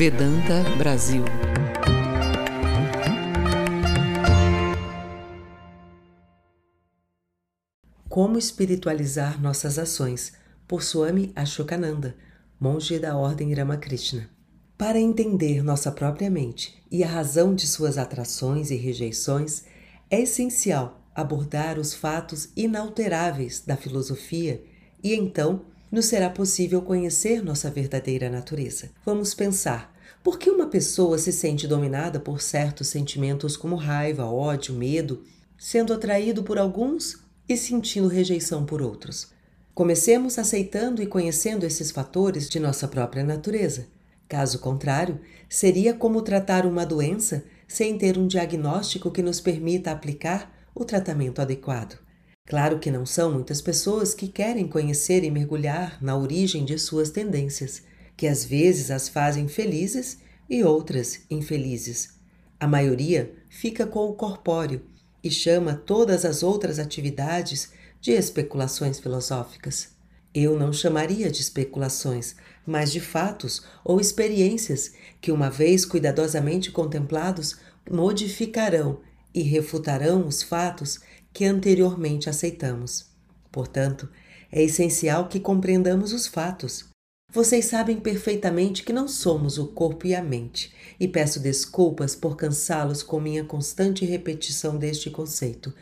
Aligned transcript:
Vedanta 0.00 0.62
Brasil. 0.78 1.22
Como 8.08 8.38
espiritualizar 8.38 9.38
nossas 9.38 9.78
ações? 9.78 10.32
Por 10.66 10.82
Swami 10.82 11.34
Ashokananda, 11.36 12.16
monge 12.58 12.98
da 12.98 13.14
Ordem 13.14 13.52
Ramakrishna. 13.52 14.30
Para 14.78 14.98
entender 14.98 15.62
nossa 15.62 15.92
própria 15.92 16.30
mente 16.30 16.82
e 16.90 17.04
a 17.04 17.06
razão 17.06 17.54
de 17.54 17.66
suas 17.66 17.98
atrações 17.98 18.70
e 18.70 18.76
rejeições, 18.76 19.64
é 20.10 20.22
essencial 20.22 21.10
abordar 21.14 21.78
os 21.78 21.92
fatos 21.92 22.48
inalteráveis 22.56 23.60
da 23.66 23.76
filosofia 23.76 24.64
e 25.04 25.14
então 25.14 25.66
nos 25.90 26.06
será 26.06 26.30
possível 26.30 26.82
conhecer 26.82 27.42
nossa 27.42 27.70
verdadeira 27.70 28.30
natureza. 28.30 28.90
Vamos 29.04 29.34
pensar: 29.34 29.92
por 30.22 30.38
que 30.38 30.50
uma 30.50 30.66
pessoa 30.66 31.18
se 31.18 31.32
sente 31.32 31.66
dominada 31.66 32.20
por 32.20 32.40
certos 32.40 32.88
sentimentos 32.88 33.56
como 33.56 33.76
raiva, 33.76 34.26
ódio, 34.26 34.74
medo, 34.74 35.24
sendo 35.58 35.92
atraído 35.92 36.42
por 36.42 36.58
alguns 36.58 37.18
e 37.48 37.56
sentindo 37.56 38.08
rejeição 38.08 38.64
por 38.64 38.82
outros? 38.82 39.28
Comecemos 39.74 40.38
aceitando 40.38 41.02
e 41.02 41.06
conhecendo 41.06 41.64
esses 41.64 41.90
fatores 41.90 42.48
de 42.48 42.60
nossa 42.60 42.86
própria 42.86 43.24
natureza. 43.24 43.86
Caso 44.28 44.58
contrário, 44.58 45.20
seria 45.48 45.94
como 45.94 46.22
tratar 46.22 46.66
uma 46.66 46.84
doença 46.84 47.44
sem 47.66 47.96
ter 47.96 48.18
um 48.18 48.26
diagnóstico 48.26 49.10
que 49.10 49.22
nos 49.22 49.40
permita 49.40 49.90
aplicar 49.90 50.52
o 50.74 50.84
tratamento 50.84 51.40
adequado. 51.40 51.98
Claro 52.50 52.80
que 52.80 52.90
não 52.90 53.06
são 53.06 53.30
muitas 53.30 53.62
pessoas 53.62 54.12
que 54.12 54.26
querem 54.26 54.66
conhecer 54.66 55.22
e 55.22 55.30
mergulhar 55.30 55.96
na 56.02 56.16
origem 56.16 56.64
de 56.64 56.76
suas 56.80 57.08
tendências, 57.08 57.80
que 58.16 58.26
às 58.26 58.44
vezes 58.44 58.90
as 58.90 59.08
fazem 59.08 59.46
felizes 59.46 60.18
e 60.48 60.64
outras 60.64 61.20
infelizes. 61.30 62.10
A 62.58 62.66
maioria 62.66 63.32
fica 63.48 63.86
com 63.86 64.00
o 64.08 64.14
corpóreo 64.14 64.82
e 65.22 65.30
chama 65.30 65.74
todas 65.74 66.24
as 66.24 66.42
outras 66.42 66.80
atividades 66.80 67.70
de 68.00 68.10
especulações 68.10 68.98
filosóficas. 68.98 69.90
Eu 70.34 70.58
não 70.58 70.72
chamaria 70.72 71.30
de 71.30 71.42
especulações, 71.42 72.34
mas 72.66 72.90
de 72.90 72.98
fatos 72.98 73.62
ou 73.84 74.00
experiências 74.00 74.92
que, 75.20 75.30
uma 75.30 75.50
vez 75.50 75.84
cuidadosamente 75.84 76.72
contemplados, 76.72 77.58
modificarão 77.88 78.98
e 79.32 79.42
refutarão 79.42 80.26
os 80.26 80.42
fatos 80.42 80.98
que 81.32 81.44
anteriormente 81.44 82.28
aceitamos. 82.28 83.06
Portanto, 83.50 84.08
é 84.50 84.62
essencial 84.62 85.28
que 85.28 85.40
compreendamos 85.40 86.12
os 86.12 86.26
fatos. 86.26 86.88
Vocês 87.32 87.66
sabem 87.66 88.00
perfeitamente 88.00 88.82
que 88.82 88.92
não 88.92 89.06
somos 89.06 89.56
o 89.56 89.68
corpo 89.68 90.06
e 90.06 90.14
a 90.14 90.22
mente, 90.22 90.72
e 90.98 91.06
peço 91.06 91.38
desculpas 91.38 92.16
por 92.16 92.36
cansá-los 92.36 93.04
com 93.04 93.20
minha 93.20 93.44
constante 93.44 94.04
repetição 94.04 94.76
deste 94.76 95.10
conceito, 95.10 95.72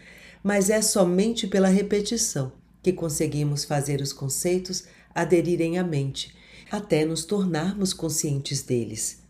mas 0.43 0.69
é 0.69 0.83
somente 0.83 1.47
pela 1.47 1.69
repetição 1.69 2.53
que 2.83 2.93
conseguimos 2.93 3.65
fazer 3.65 4.03
os 4.03 4.13
conceitos 4.13 4.85
aderirem 5.15 5.79
à 5.79 5.85
mente, 5.85 6.37
até 6.71 7.05
nos 7.05 7.25
tornarmos 7.25 7.95
conscientes 7.95 8.63
deles. 8.63 9.23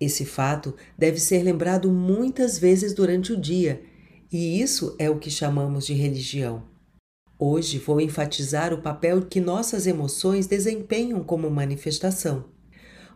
Esse 0.00 0.24
fato 0.24 0.74
deve 0.96 1.18
ser 1.18 1.42
lembrado 1.42 1.90
muitas 1.90 2.58
vezes 2.58 2.94
durante 2.94 3.32
o 3.32 3.40
dia 3.40 3.82
e 4.32 4.60
isso 4.60 4.94
é 4.98 5.08
o 5.08 5.18
que 5.18 5.30
chamamos 5.30 5.86
de 5.86 5.94
religião. 5.94 6.62
Hoje 7.38 7.78
vou 7.78 8.00
enfatizar 8.00 8.72
o 8.72 8.80
papel 8.80 9.22
que 9.22 9.40
nossas 9.40 9.86
emoções 9.86 10.46
desempenham 10.46 11.22
como 11.22 11.50
manifestação. 11.50 12.44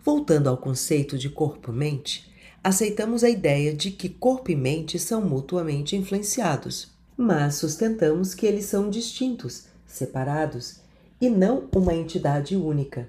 Voltando 0.04 0.48
ao 0.48 0.56
conceito 0.56 1.18
de 1.18 1.28
corpo-mente, 1.28 2.30
aceitamos 2.62 3.24
a 3.24 3.30
ideia 3.30 3.74
de 3.74 3.90
que 3.90 4.08
corpo 4.08 4.50
e 4.50 4.56
mente 4.56 4.98
são 4.98 5.22
mutuamente 5.22 5.96
influenciados, 5.96 6.90
mas 7.16 7.56
sustentamos 7.56 8.34
que 8.34 8.46
eles 8.46 8.66
são 8.66 8.88
distintos, 8.88 9.64
separados 9.86 10.80
e 11.20 11.28
não 11.28 11.68
uma 11.74 11.94
entidade 11.94 12.56
única. 12.56 13.08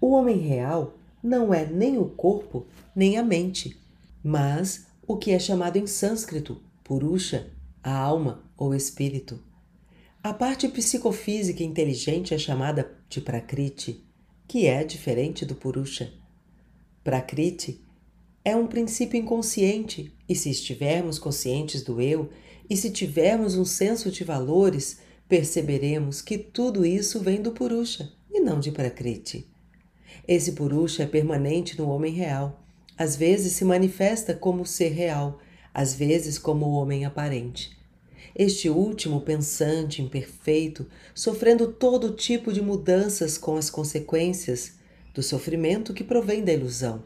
O 0.00 0.12
homem 0.12 0.38
real 0.38 0.94
não 1.22 1.54
é 1.54 1.64
nem 1.64 1.96
o 1.96 2.04
corpo 2.04 2.66
nem 2.94 3.16
a 3.16 3.22
mente, 3.22 3.80
mas 4.22 4.86
o 5.06 5.16
que 5.16 5.30
é 5.30 5.38
chamado 5.38 5.76
em 5.76 5.86
sânscrito 5.86 6.60
Purusha, 6.84 7.50
a 7.82 7.96
alma 7.96 8.44
ou 8.58 8.74
espírito. 8.74 9.42
A 10.22 10.34
parte 10.34 10.68
psicofísica 10.68 11.62
inteligente 11.62 12.34
é 12.34 12.38
chamada 12.38 12.94
de 13.08 13.22
Prakriti, 13.22 14.04
que 14.46 14.66
é 14.66 14.84
diferente 14.84 15.46
do 15.46 15.54
Purusha. 15.54 16.12
Prakriti 17.02 17.80
é 18.44 18.54
um 18.54 18.66
princípio 18.66 19.18
inconsciente, 19.18 20.14
e 20.28 20.34
se 20.34 20.50
estivermos 20.50 21.18
conscientes 21.18 21.82
do 21.82 22.02
eu 22.02 22.28
e 22.68 22.76
se 22.76 22.90
tivermos 22.90 23.56
um 23.56 23.64
senso 23.64 24.10
de 24.10 24.22
valores, 24.22 24.98
perceberemos 25.26 26.20
que 26.20 26.36
tudo 26.36 26.84
isso 26.84 27.18
vem 27.18 27.40
do 27.40 27.52
Purusha 27.52 28.12
e 28.30 28.40
não 28.40 28.60
de 28.60 28.70
Prakriti. 28.70 29.48
Esse 30.28 30.52
Purusha 30.52 31.04
é 31.04 31.06
permanente 31.06 31.78
no 31.78 31.88
homem 31.88 32.12
real. 32.12 32.62
Às 32.94 33.16
vezes 33.16 33.54
se 33.54 33.64
manifesta 33.64 34.34
como 34.34 34.66
ser 34.66 34.90
real, 34.90 35.40
às 35.74 35.92
vezes 35.92 36.38
como 36.38 36.66
o 36.66 36.74
homem 36.74 37.04
aparente. 37.04 37.76
Este 38.34 38.70
último, 38.70 39.20
pensante, 39.20 40.00
imperfeito, 40.00 40.86
sofrendo 41.12 41.72
todo 41.72 42.14
tipo 42.14 42.52
de 42.52 42.62
mudanças 42.62 43.36
com 43.36 43.56
as 43.56 43.68
consequências 43.68 44.74
do 45.12 45.22
sofrimento 45.22 45.92
que 45.92 46.04
provém 46.04 46.44
da 46.44 46.52
ilusão. 46.52 47.02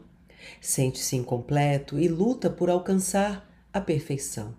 Sente-se 0.61 1.15
incompleto 1.15 1.99
e 1.99 2.07
luta 2.07 2.49
por 2.49 2.69
alcançar 2.69 3.47
a 3.73 3.81
perfeição. 3.81 4.55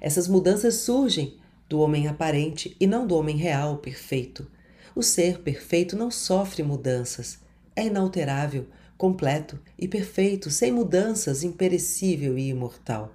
Essas 0.00 0.28
mudanças 0.28 0.74
surgem 0.76 1.36
do 1.68 1.80
homem 1.80 2.08
aparente 2.08 2.76
e 2.78 2.86
não 2.86 3.06
do 3.06 3.16
homem 3.16 3.36
real, 3.36 3.78
perfeito. 3.78 4.46
O 4.94 5.02
ser 5.02 5.40
perfeito 5.40 5.96
não 5.96 6.10
sofre 6.10 6.62
mudanças, 6.62 7.38
é 7.74 7.86
inalterável, 7.86 8.66
completo 8.96 9.58
e 9.76 9.88
perfeito, 9.88 10.50
sem 10.50 10.70
mudanças, 10.70 11.42
imperecível 11.42 12.38
e 12.38 12.50
imortal 12.50 13.12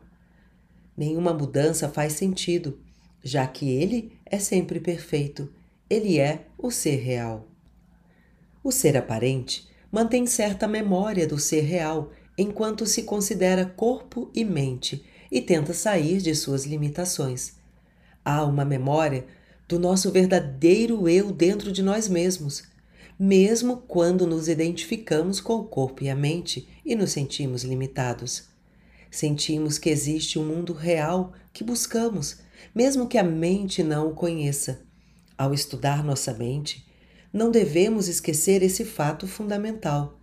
nenhuma 1.00 1.34
mudança 1.34 1.88
faz 1.88 2.12
sentido, 2.12 2.78
já 3.24 3.48
que 3.48 3.70
ele 3.70 4.12
é 4.26 4.38
sempre 4.38 4.82
perfeito, 4.82 5.50
ele 5.90 6.20
é 6.20 6.46
o 6.58 6.70
ser 6.70 6.98
real. 6.98 7.48
O 8.62 8.70
ser 8.70 8.98
aparente 8.98 9.66
mantém 9.90 10.28
certa 10.28 10.68
memória 10.68 11.26
do 11.26 11.40
ser 11.40 11.62
real 11.62 12.12
enquanto 12.38 12.86
se 12.86 13.04
considera 13.04 13.66
corpo 13.66 14.30
e 14.36 14.44
mente 14.44 15.06
e 15.32 15.42
tenta 15.42 15.74
sair 15.74 16.18
de 16.18 16.36
suas 16.36 16.66
limitações. 16.66 17.54
Há 18.24 18.44
uma 18.44 18.66
memória 18.66 19.26
do 19.70 19.80
nosso 19.80 20.12
verdadeiro 20.12 21.08
eu 21.08 21.32
dentro 21.32 21.72
de 21.72 21.82
nós 21.82 22.10
mesmos, 22.10 22.64
mesmo 23.18 23.78
quando 23.88 24.28
nos 24.28 24.50
identificamos 24.50 25.40
com 25.40 25.54
o 25.54 25.64
corpo 25.64 26.04
e 26.04 26.10
a 26.10 26.16
mente 26.16 26.68
e 26.84 26.94
nos 26.94 27.12
sentimos 27.12 27.64
limitados. 27.64 28.49
Sentimos 29.12 29.80
que 29.80 29.90
existe 29.90 30.38
um 30.38 30.46
mundo 30.46 30.72
real 30.72 31.34
que 31.52 31.64
buscamos, 31.64 32.38
mesmo 32.76 33.08
que 33.08 33.18
a 33.18 33.24
mente 33.24 33.82
não 33.82 34.10
o 34.10 34.14
conheça. 34.14 34.82
Ao 35.38 35.54
estudar 35.54 36.04
nossa 36.04 36.34
mente, 36.34 36.86
não 37.34 37.50
devemos 37.50 38.08
esquecer 38.08 38.62
esse 38.62 38.86
fato 38.86 39.28
fundamental. 39.28 40.20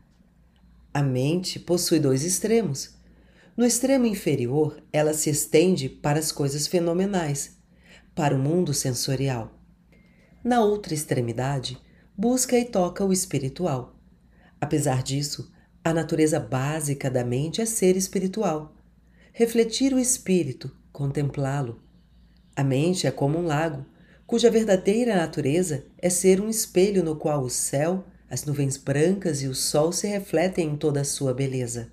A 0.95 1.03
mente 1.03 1.59
possui 1.59 1.99
dois 1.99 2.23
extremos. 2.23 2.95
No 3.57 3.65
extremo 3.65 4.07
inferior, 4.07 4.81
ela 4.93 5.15
se 5.15 5.31
estende 5.31 5.89
para 5.89 6.19
as 6.19 6.31
coisas 6.31 6.67
fenomenais, 6.67 7.57
para 8.15 8.35
o 8.35 8.39
mundo 8.39 8.73
sensorial. 8.73 9.53
Na 10.45 10.61
outra 10.61 10.95
extremidade, 10.95 11.79
busca 12.17 12.56
e 12.56 12.65
toca 12.65 13.05
o 13.05 13.12
espiritual. 13.12 13.99
Apesar 14.61 15.03
disso, 15.03 15.50
a 15.82 15.93
natureza 15.93 16.39
básica 16.39 17.11
da 17.11 17.25
mente 17.25 17.61
é 17.61 17.67
ser 17.67 17.97
espiritual 17.97 18.75
refletir 19.38 19.93
o 19.93 19.99
espírito, 19.99 20.75
contemplá-lo. 20.91 21.83
A 22.56 22.65
mente 22.65 23.06
é 23.06 23.11
como 23.11 23.37
um 23.37 23.44
lago, 23.44 23.85
cuja 24.27 24.50
verdadeira 24.50 25.15
natureza 25.15 25.85
é 25.99 26.09
ser 26.09 26.41
um 26.41 26.49
espelho 26.49 27.05
no 27.05 27.17
qual 27.17 27.43
o 27.43 27.50
céu, 27.50 28.06
as 28.31 28.47
nuvens 28.47 28.79
brancas 28.79 29.43
e 29.43 29.47
o 29.47 29.55
sol 29.55 29.93
se 29.93 30.06
refletem 30.06 30.71
em 30.71 30.77
toda 30.79 31.03
a 31.03 31.05
sua 31.05 31.35
beleza. 31.35 31.93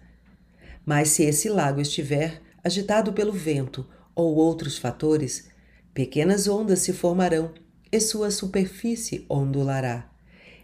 Mas 0.86 1.10
se 1.10 1.24
esse 1.24 1.50
lago 1.50 1.82
estiver 1.82 2.42
agitado 2.64 3.12
pelo 3.12 3.34
vento 3.34 3.86
ou 4.16 4.36
outros 4.36 4.78
fatores, 4.78 5.50
pequenas 5.94 6.48
ondas 6.48 6.80
se 6.80 6.94
formarão 6.94 7.54
e 7.92 8.00
sua 8.00 8.32
superfície 8.32 9.26
ondulará. 9.28 10.10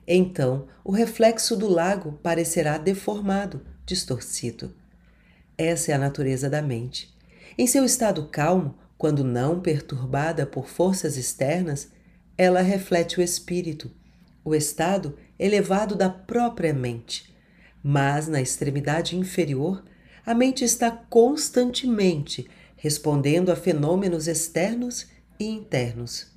Então, 0.08 0.66
o 0.82 0.94
reflexo 0.94 1.58
do 1.58 1.68
lago 1.68 2.18
parecerá 2.24 2.78
deformado, 2.78 3.66
distorcido. 3.86 4.79
Essa 5.60 5.92
é 5.92 5.94
a 5.94 5.98
natureza 5.98 6.50
da 6.50 6.62
mente. 6.62 7.14
Em 7.58 7.68
seu 7.68 7.84
estado 7.84 8.30
calmo, 8.32 8.76
quando 8.98 9.26
não 9.26 9.60
perturbada 9.60 10.46
por 10.46 10.70
forças 10.70 11.18
externas, 11.18 11.90
ela 12.38 12.62
reflete 12.62 13.20
o 13.20 13.22
espírito, 13.22 13.92
o 14.46 14.56
estado 14.56 15.18
elevado 15.38 15.96
da 15.96 16.10
própria 16.10 16.74
mente. 16.74 17.36
Mas 17.84 18.30
na 18.30 18.40
extremidade 18.40 19.18
inferior, 19.18 19.84
a 20.26 20.34
mente 20.34 20.64
está 20.64 20.90
constantemente 20.90 22.50
respondendo 22.78 23.52
a 23.52 23.56
fenômenos 23.58 24.30
externos 24.30 25.08
e 25.38 25.46
internos. 25.46 26.28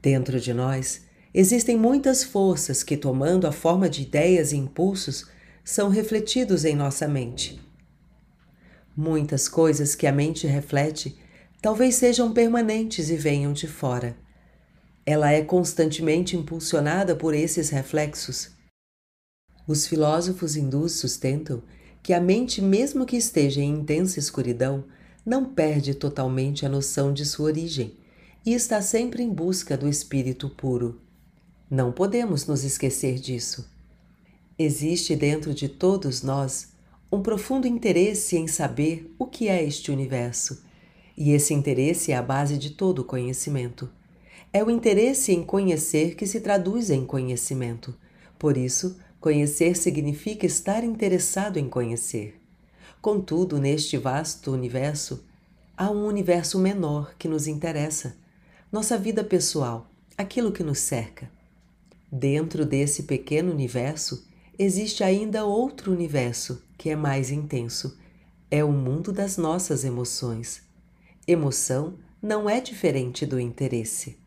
Dentro 0.00 0.38
de 0.38 0.54
nós 0.54 1.06
existem 1.34 1.76
muitas 1.76 2.22
forças 2.22 2.84
que, 2.84 2.96
tomando 2.96 3.48
a 3.48 3.52
forma 3.52 3.90
de 3.90 4.02
ideias 4.02 4.52
e 4.52 4.56
impulsos, 4.56 5.26
são 5.64 5.88
refletidos 5.88 6.64
em 6.64 6.76
nossa 6.76 7.08
mente. 7.08 7.60
Muitas 8.96 9.48
coisas 9.48 9.94
que 9.94 10.06
a 10.06 10.12
mente 10.12 10.46
reflete 10.46 11.18
talvez 11.60 11.96
sejam 11.96 12.32
permanentes 12.32 13.10
e 13.10 13.16
venham 13.16 13.52
de 13.52 13.66
fora. 13.66 14.16
Ela 15.04 15.32
é 15.32 15.42
constantemente 15.42 16.36
impulsionada 16.36 17.16
por 17.16 17.34
esses 17.34 17.70
reflexos. 17.70 18.50
Os 19.66 19.86
filósofos 19.86 20.56
hindus 20.56 20.92
sustentam 20.92 21.62
que 22.02 22.12
a 22.12 22.20
mente, 22.20 22.60
mesmo 22.60 23.06
que 23.06 23.16
esteja 23.16 23.60
em 23.60 23.70
intensa 23.70 24.18
escuridão, 24.18 24.84
não 25.24 25.46
perde 25.46 25.94
totalmente 25.94 26.66
a 26.66 26.68
noção 26.68 27.12
de 27.12 27.24
sua 27.24 27.46
origem 27.46 27.96
e 28.44 28.52
está 28.52 28.82
sempre 28.82 29.22
em 29.22 29.32
busca 29.32 29.76
do 29.76 29.88
espírito 29.88 30.50
puro. 30.50 31.00
Não 31.70 31.90
podemos 31.90 32.46
nos 32.46 32.62
esquecer 32.62 33.18
disso. 33.18 33.66
Existe 34.58 35.16
dentro 35.16 35.54
de 35.54 35.68
todos 35.68 36.22
nós 36.22 36.73
um 37.14 37.22
profundo 37.22 37.68
interesse 37.68 38.36
em 38.36 38.48
saber 38.48 39.08
o 39.16 39.24
que 39.24 39.48
é 39.48 39.62
este 39.62 39.92
universo, 39.92 40.64
e 41.16 41.30
esse 41.30 41.54
interesse 41.54 42.10
é 42.10 42.16
a 42.16 42.22
base 42.22 42.58
de 42.58 42.70
todo 42.70 43.00
o 43.00 43.04
conhecimento. 43.04 43.88
É 44.52 44.64
o 44.64 44.70
interesse 44.70 45.32
em 45.32 45.44
conhecer 45.44 46.16
que 46.16 46.26
se 46.26 46.40
traduz 46.40 46.90
em 46.90 47.06
conhecimento. 47.06 47.94
Por 48.36 48.56
isso, 48.56 48.98
conhecer 49.20 49.76
significa 49.76 50.44
estar 50.44 50.82
interessado 50.82 51.56
em 51.56 51.68
conhecer. 51.68 52.40
Contudo, 53.00 53.60
neste 53.60 53.96
vasto 53.96 54.50
universo, 54.50 55.24
há 55.76 55.90
um 55.92 56.06
universo 56.06 56.58
menor 56.58 57.14
que 57.16 57.28
nos 57.28 57.46
interessa, 57.46 58.16
nossa 58.72 58.98
vida 58.98 59.22
pessoal, 59.22 59.88
aquilo 60.18 60.50
que 60.50 60.64
nos 60.64 60.80
cerca. 60.80 61.30
Dentro 62.10 62.66
desse 62.66 63.04
pequeno 63.04 63.52
universo, 63.52 64.26
existe 64.58 65.02
ainda 65.02 65.44
outro 65.44 65.92
universo 65.92 66.62
que 66.76 66.90
é 66.90 66.96
mais 66.96 67.30
intenso. 67.30 67.98
É 68.50 68.62
o 68.62 68.70
mundo 68.70 69.12
das 69.12 69.36
nossas 69.36 69.84
emoções. 69.84 70.62
Emoção 71.26 71.94
não 72.20 72.48
é 72.48 72.60
diferente 72.60 73.26
do 73.26 73.40
interesse. 73.40 74.18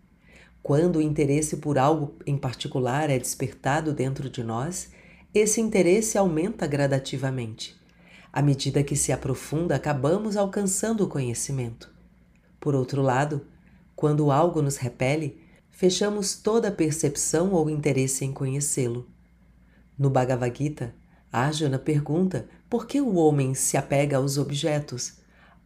Quando 0.62 0.98
o 0.98 1.02
interesse 1.02 1.58
por 1.58 1.78
algo 1.78 2.16
em 2.26 2.38
particular 2.38 3.10
é 3.10 3.18
despertado 3.18 3.94
dentro 3.94 4.30
de 4.30 4.44
nós, 4.44 4.90
esse 5.34 5.62
interesse 5.62 6.18
aumenta 6.18 6.68
gradativamente. 6.68 7.76
À 8.34 8.42
medida 8.42 8.84
que 8.84 8.96
se 8.96 9.12
aprofunda, 9.12 9.76
acabamos 9.76 10.36
alcançando 10.36 11.04
o 11.04 11.08
conhecimento. 11.08 11.90
Por 12.60 12.76
outro 12.76 13.02
lado, 13.02 13.46
quando 13.96 14.32
algo 14.32 14.62
nos 14.62 14.78
repele, 14.78 15.42
fechamos 15.70 16.36
toda 16.36 16.72
percepção 16.72 17.54
ou 17.54 17.70
interesse 17.70 18.26
em 18.26 18.32
conhecê-lo. 18.34 19.08
No 19.98 20.10
Bhagavad 20.10 20.56
Gita, 20.56 20.94
Arjuna 21.32 21.80
pergunta 21.80 22.48
por 22.70 22.86
que 22.86 23.02
o 23.02 23.16
homem 23.16 23.54
se 23.54 23.78
apega 23.78 24.18
aos 24.18 24.38
objetos, 24.38 25.14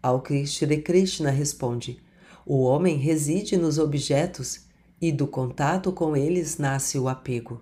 ao 0.02 0.22
que 0.22 0.46
Shri 0.46 0.82
Krishna 0.82 1.30
responde: 1.30 2.02
o 2.46 2.64
homem 2.64 2.98
reside 2.98 3.58
nos 3.58 3.78
objetos 3.78 4.66
e 5.02 5.12
do 5.12 5.28
contato 5.28 5.92
com 5.92 6.16
eles 6.16 6.58
nasce 6.58 6.98
o 6.98 7.08
apego. 7.08 7.62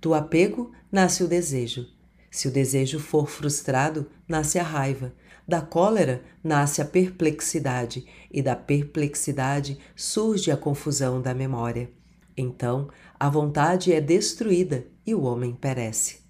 Do 0.00 0.14
apego 0.14 0.72
nasce 0.90 1.22
o 1.24 1.28
desejo. 1.28 1.86
Se 2.30 2.48
o 2.48 2.50
desejo 2.50 2.98
for 2.98 3.28
frustrado, 3.28 4.10
nasce 4.26 4.58
a 4.58 4.62
raiva. 4.62 5.12
Da 5.46 5.60
cólera 5.60 6.22
nasce 6.42 6.80
a 6.80 6.84
perplexidade, 6.84 8.06
e 8.30 8.40
da 8.40 8.56
perplexidade 8.56 9.78
surge 9.94 10.50
a 10.50 10.56
confusão 10.56 11.20
da 11.20 11.34
memória. 11.34 11.90
Então, 12.36 12.88
a 13.18 13.28
vontade 13.28 13.92
é 13.92 14.00
destruída 14.00 14.86
e 15.06 15.14
o 15.14 15.22
homem 15.22 15.54
perece. 15.54 16.22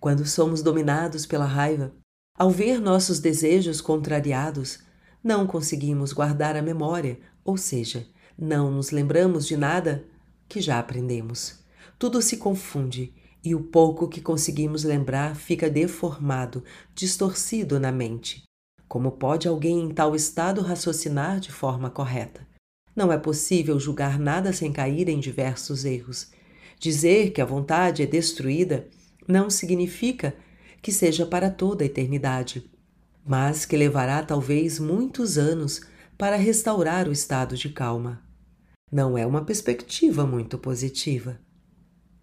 Quando 0.00 0.24
somos 0.24 0.62
dominados 0.62 1.26
pela 1.26 1.44
raiva, 1.44 1.92
ao 2.38 2.50
ver 2.50 2.80
nossos 2.80 3.18
desejos 3.18 3.80
contrariados, 3.80 4.80
não 5.22 5.46
conseguimos 5.46 6.12
guardar 6.12 6.54
a 6.54 6.62
memória, 6.62 7.18
ou 7.44 7.56
seja, 7.56 8.06
não 8.38 8.70
nos 8.70 8.90
lembramos 8.90 9.46
de 9.46 9.56
nada 9.56 10.04
que 10.48 10.60
já 10.60 10.78
aprendemos. 10.78 11.64
Tudo 11.98 12.20
se 12.20 12.36
confunde 12.36 13.14
e 13.42 13.54
o 13.54 13.62
pouco 13.62 14.08
que 14.08 14.20
conseguimos 14.20 14.84
lembrar 14.84 15.34
fica 15.34 15.70
deformado, 15.70 16.62
distorcido 16.94 17.80
na 17.80 17.90
mente. 17.90 18.42
Como 18.88 19.12
pode 19.12 19.48
alguém 19.48 19.80
em 19.80 19.90
tal 19.90 20.14
estado 20.14 20.60
raciocinar 20.60 21.40
de 21.40 21.50
forma 21.50 21.90
correta? 21.90 22.46
Não 22.96 23.12
é 23.12 23.18
possível 23.18 23.78
julgar 23.78 24.18
nada 24.18 24.54
sem 24.54 24.72
cair 24.72 25.10
em 25.10 25.20
diversos 25.20 25.84
erros. 25.84 26.30
Dizer 26.80 27.30
que 27.30 27.42
a 27.42 27.44
vontade 27.44 28.02
é 28.02 28.06
destruída 28.06 28.88
não 29.28 29.50
significa 29.50 30.34
que 30.80 30.90
seja 30.90 31.26
para 31.26 31.50
toda 31.50 31.84
a 31.84 31.86
eternidade, 31.86 32.70
mas 33.24 33.66
que 33.66 33.76
levará 33.76 34.22
talvez 34.22 34.78
muitos 34.78 35.36
anos 35.36 35.82
para 36.16 36.36
restaurar 36.36 37.06
o 37.06 37.12
estado 37.12 37.56
de 37.56 37.68
calma. 37.68 38.22
Não 38.90 39.18
é 39.18 39.26
uma 39.26 39.44
perspectiva 39.44 40.26
muito 40.26 40.56
positiva. 40.56 41.38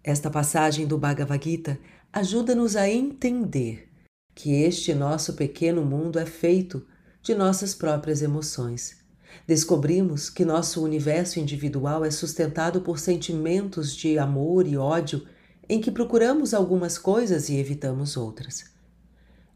Esta 0.02 0.30
passagem 0.30 0.86
do 0.86 0.98
Bhagavad 0.98 1.44
Gita 1.44 1.78
ajuda-nos 2.12 2.74
a 2.74 2.88
entender 2.88 3.88
que 4.34 4.62
este 4.62 4.92
nosso 4.94 5.34
pequeno 5.34 5.84
mundo 5.84 6.18
é 6.18 6.26
feito 6.26 6.84
de 7.22 7.34
nossas 7.34 7.74
próprias 7.74 8.22
emoções. 8.22 9.03
Descobrimos 9.46 10.30
que 10.30 10.44
nosso 10.44 10.82
universo 10.82 11.38
individual 11.38 12.04
é 12.04 12.10
sustentado 12.10 12.80
por 12.80 12.98
sentimentos 12.98 13.94
de 13.94 14.18
amor 14.18 14.66
e 14.66 14.76
ódio 14.76 15.26
em 15.68 15.80
que 15.80 15.90
procuramos 15.90 16.54
algumas 16.54 16.98
coisas 16.98 17.48
e 17.48 17.56
evitamos 17.56 18.16
outras. 18.16 18.64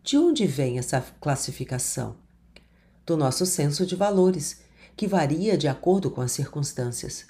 De 0.02 0.16
onde 0.16 0.46
vem 0.46 0.78
essa 0.78 1.00
classificação? 1.20 2.16
Do 3.04 3.16
nosso 3.16 3.44
senso 3.44 3.84
de 3.86 3.94
valores, 3.94 4.60
que 4.96 5.06
varia 5.06 5.56
de 5.56 5.68
acordo 5.68 6.10
com 6.10 6.20
as 6.20 6.32
circunstâncias. 6.32 7.26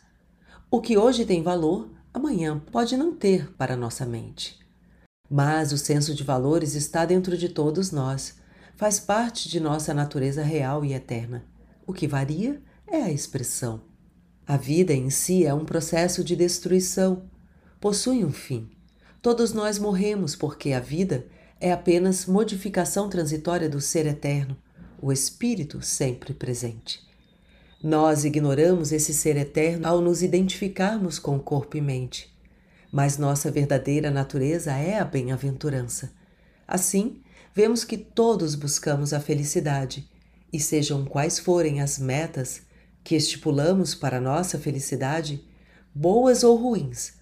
O 0.71 0.81
que 0.81 0.97
hoje 0.97 1.25
tem 1.25 1.43
valor 1.43 1.91
amanhã 2.13 2.59
pode 2.73 2.97
não 2.97 3.15
ter 3.15 3.53
para 3.53 3.77
nossa 3.77 4.07
mente. 4.07 4.59
Mas 5.31 5.73
o 5.73 5.79
senso 5.79 6.15
de 6.15 6.25
valores 6.25 6.75
está 6.75 7.05
dentro 7.05 7.37
de 7.37 7.49
todos 7.49 7.91
nós, 7.91 8.37
faz 8.77 8.99
parte 8.99 9.49
de 9.49 9.61
nossa 9.61 9.93
natureza 9.93 10.43
real 10.43 10.85
e 10.85 10.95
eterna. 10.95 11.45
O 11.89 11.93
que 11.95 12.07
varia 12.07 12.61
é 12.87 12.99
a 12.99 13.11
expressão. 13.11 13.81
A 14.47 14.59
vida 14.59 14.93
em 14.93 15.09
si 15.09 15.47
é 15.47 15.55
um 15.55 15.65
processo 15.65 16.23
de 16.23 16.37
destruição, 16.37 17.23
possui 17.81 18.23
um 18.27 18.31
fim. 18.31 18.69
Todos 19.23 19.55
nós 19.55 19.79
morremos 19.79 20.37
porque 20.37 20.73
a 20.73 20.81
vida 20.81 21.25
é 21.59 21.73
apenas 21.73 22.27
modificação 22.27 23.09
transitória 23.09 23.71
do 23.71 23.81
ser 23.81 24.05
eterno, 24.05 24.55
o 25.01 25.11
espírito 25.11 25.81
sempre 25.81 26.35
presente. 26.35 27.01
Nós 27.83 28.23
ignoramos 28.23 28.93
esse 28.93 29.15
ser 29.15 29.39
eterno 29.39 29.89
ao 29.89 30.03
nos 30.03 30.23
identificarmos 30.23 31.19
com 31.19 31.39
corpo 31.39 31.79
e 31.79 31.81
mente, 31.81 32.31
mas 32.93 33.17
nossa 33.17 33.51
verdadeira 33.51 34.11
natureza 34.11 34.73
é 34.73 34.99
a 34.99 35.07
bem-aventurança. 35.07 36.13
Assim, 36.67 37.23
vemos 37.55 37.83
que 37.83 37.97
todos 37.97 38.55
buscamos 38.55 39.15
a 39.15 39.21
felicidade, 39.21 40.07
e 40.53 40.61
sejam 40.61 41.05
quais 41.05 41.39
forem 41.39 41.81
as 41.81 41.99
metas 41.99 42.63
que 43.05 43.15
estipulamos 43.15 43.95
para 43.95 44.21
nossa 44.21 44.59
felicidade, 44.59 45.45
boas 45.95 46.45
ou 46.45 46.57
ruins, 46.57 47.19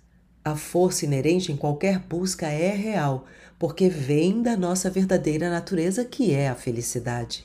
a 0.47 0.55
força 0.55 1.05
inerente 1.05 1.51
em 1.51 1.57
qualquer 1.57 1.99
busca 1.99 2.47
é 2.47 2.71
real, 2.71 3.27
porque 3.59 3.89
vem 3.89 4.43
da 4.43 4.57
nossa 4.57 4.89
verdadeira 4.89 5.51
natureza, 5.51 6.05
que 6.05 6.33
é 6.33 6.49
a 6.49 6.55
felicidade. 6.55 7.45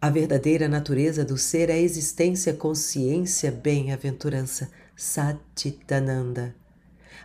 A 0.00 0.10
verdadeira 0.10 0.66
natureza 0.66 1.24
do 1.24 1.38
ser 1.38 1.70
é 1.70 1.74
a 1.74 1.78
existência, 1.78 2.52
consciência, 2.52 3.52
bem-aventurança, 3.52 4.68
Satitananda. 4.96 6.56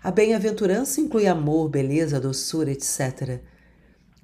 A 0.03 0.11
bem-aventurança 0.11 1.01
inclui 1.01 1.25
amor, 1.25 1.69
beleza, 1.69 2.19
doçura, 2.19 2.71
etc. 2.71 3.39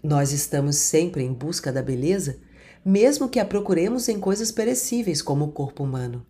Nós 0.03 0.31
estamos 0.31 0.75
sempre 0.75 1.23
em 1.23 1.33
busca 1.33 1.71
da 1.71 1.81
beleza, 1.81 2.37
mesmo 2.83 3.29
que 3.29 3.39
a 3.39 3.45
procuremos 3.45 4.07
em 4.09 4.19
coisas 4.19 4.51
perecíveis, 4.51 5.21
como 5.21 5.45
o 5.45 5.51
corpo 5.51 5.83
humano. 5.83 6.25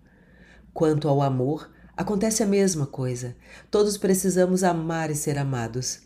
Quanto 0.74 1.08
ao 1.08 1.22
amor, 1.22 1.70
acontece 1.96 2.42
a 2.44 2.48
mesma 2.48 2.86
coisa. 2.86 3.36
Todos 3.70 3.98
precisamos 3.98 4.64
amar 4.64 5.12
e 5.12 5.16
ser 5.16 5.38
amados. 5.38 6.00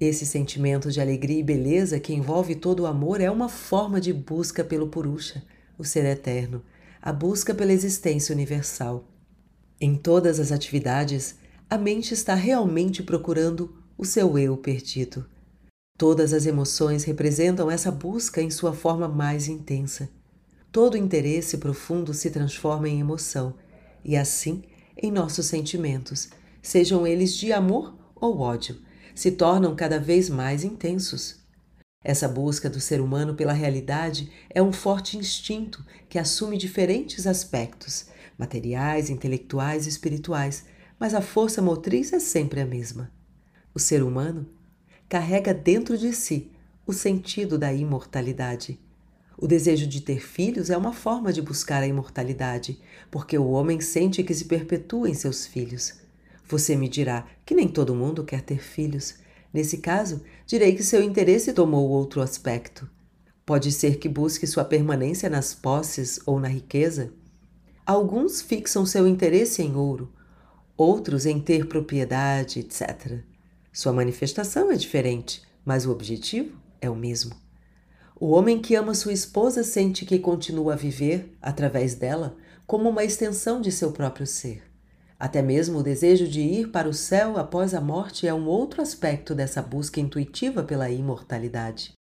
Esse 0.00 0.26
sentimento 0.26 0.90
de 0.90 1.00
alegria 1.00 1.38
e 1.38 1.44
beleza 1.44 2.00
que 2.00 2.12
envolve 2.12 2.56
todo 2.56 2.80
o 2.80 2.86
amor 2.86 3.20
é 3.20 3.30
uma 3.30 3.48
forma 3.48 4.00
de 4.00 4.12
busca 4.12 4.64
pelo 4.64 4.88
Purusha, 4.88 5.44
o 5.78 5.84
ser 5.84 6.04
eterno, 6.04 6.62
a 7.00 7.12
busca 7.12 7.54
pela 7.54 7.72
existência 7.72 8.34
universal. 8.34 9.08
Em 9.80 9.94
todas 9.94 10.40
as 10.40 10.50
atividades, 10.50 11.36
a 11.70 11.78
mente 11.78 12.14
está 12.14 12.34
realmente 12.34 13.02
procurando 13.02 13.76
o 13.96 14.04
seu 14.04 14.36
eu 14.36 14.56
perdido. 14.56 15.24
Todas 16.02 16.32
as 16.32 16.46
emoções 16.46 17.04
representam 17.04 17.70
essa 17.70 17.88
busca 17.88 18.42
em 18.42 18.50
sua 18.50 18.72
forma 18.72 19.06
mais 19.06 19.46
intensa. 19.46 20.10
Todo 20.72 20.96
interesse 20.96 21.58
profundo 21.58 22.12
se 22.12 22.28
transforma 22.28 22.88
em 22.88 22.98
emoção, 22.98 23.54
e 24.04 24.16
assim 24.16 24.64
em 25.00 25.12
nossos 25.12 25.46
sentimentos, 25.46 26.28
sejam 26.60 27.06
eles 27.06 27.36
de 27.36 27.52
amor 27.52 27.96
ou 28.16 28.40
ódio, 28.40 28.80
se 29.14 29.30
tornam 29.30 29.76
cada 29.76 30.00
vez 30.00 30.28
mais 30.28 30.64
intensos. 30.64 31.36
Essa 32.02 32.26
busca 32.26 32.68
do 32.68 32.80
ser 32.80 33.00
humano 33.00 33.36
pela 33.36 33.52
realidade 33.52 34.28
é 34.50 34.60
um 34.60 34.72
forte 34.72 35.16
instinto 35.16 35.86
que 36.08 36.18
assume 36.18 36.58
diferentes 36.58 37.28
aspectos, 37.28 38.06
materiais, 38.36 39.08
intelectuais 39.08 39.86
e 39.86 39.90
espirituais, 39.90 40.64
mas 40.98 41.14
a 41.14 41.20
força 41.20 41.62
motriz 41.62 42.12
é 42.12 42.18
sempre 42.18 42.60
a 42.60 42.66
mesma. 42.66 43.08
O 43.72 43.78
ser 43.78 44.02
humano 44.02 44.48
carrega 45.12 45.52
dentro 45.52 45.98
de 45.98 46.10
si 46.14 46.50
o 46.86 46.92
sentido 46.94 47.58
da 47.58 47.70
imortalidade. 47.70 48.80
O 49.36 49.46
desejo 49.46 49.86
de 49.86 50.00
ter 50.00 50.20
filhos 50.20 50.70
é 50.70 50.76
uma 50.76 50.94
forma 50.94 51.30
de 51.30 51.42
buscar 51.42 51.82
a 51.82 51.86
imortalidade, 51.86 52.80
porque 53.10 53.36
o 53.36 53.50
homem 53.50 53.78
sente 53.78 54.22
que 54.22 54.32
se 54.32 54.46
perpetua 54.46 55.10
em 55.10 55.12
seus 55.12 55.46
filhos. 55.46 56.00
Você 56.48 56.74
me 56.74 56.88
dirá 56.88 57.26
que 57.44 57.54
nem 57.54 57.68
todo 57.68 57.94
mundo 57.94 58.24
quer 58.24 58.40
ter 58.40 58.58
filhos, 58.58 59.16
Nesse 59.52 59.76
caso, 59.78 60.22
direi 60.46 60.74
que 60.74 60.82
seu 60.82 61.02
interesse 61.02 61.52
tomou 61.52 61.90
outro 61.90 62.22
aspecto. 62.22 62.88
Pode 63.44 63.70
ser 63.70 63.98
que 63.98 64.08
busque 64.08 64.46
sua 64.46 64.64
permanência 64.64 65.28
nas 65.28 65.52
posses 65.52 66.18
ou 66.24 66.40
na 66.40 66.48
riqueza. 66.48 67.12
Alguns 67.84 68.40
fixam 68.40 68.86
seu 68.86 69.06
interesse 69.06 69.60
em 69.62 69.76
ouro, 69.76 70.10
outros 70.74 71.26
em 71.26 71.38
ter 71.38 71.66
propriedade, 71.66 72.60
etc. 72.60 73.22
Sua 73.72 73.92
manifestação 73.92 74.70
é 74.70 74.76
diferente, 74.76 75.42
mas 75.64 75.86
o 75.86 75.90
objetivo 75.90 76.60
é 76.80 76.90
o 76.90 76.94
mesmo. 76.94 77.34
O 78.14 78.30
homem 78.32 78.60
que 78.60 78.74
ama 78.74 78.94
sua 78.94 79.14
esposa 79.14 79.64
sente 79.64 80.04
que 80.04 80.18
continua 80.18 80.74
a 80.74 80.76
viver, 80.76 81.36
através 81.40 81.94
dela, 81.94 82.36
como 82.66 82.90
uma 82.90 83.02
extensão 83.02 83.60
de 83.60 83.72
seu 83.72 83.90
próprio 83.90 84.26
ser. 84.26 84.62
Até 85.18 85.40
mesmo 85.40 85.78
o 85.78 85.82
desejo 85.82 86.28
de 86.28 86.40
ir 86.40 86.70
para 86.70 86.88
o 86.88 86.92
céu 86.92 87.38
após 87.38 87.74
a 87.74 87.80
morte 87.80 88.26
é 88.26 88.34
um 88.34 88.46
outro 88.46 88.82
aspecto 88.82 89.34
dessa 89.34 89.62
busca 89.62 90.00
intuitiva 90.00 90.62
pela 90.62 90.90
imortalidade. 90.90 91.94